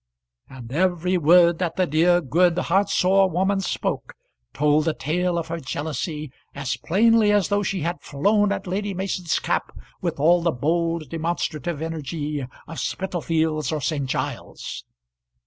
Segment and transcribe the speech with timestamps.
[0.49, 4.15] And every word that the dear, good, heart sore woman spoke,
[4.51, 8.95] told the tale of her jealousy as plainly as though she had flown at Lady
[8.95, 14.07] Mason's cap with all the bold demonstrative energy of Spitalfields or St.
[14.09, 14.85] Giles.